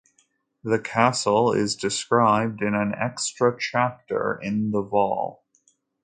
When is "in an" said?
2.63-2.95